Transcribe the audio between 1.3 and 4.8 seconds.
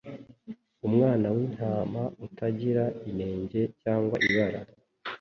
w'intama utagira inenge cyangwa ibara."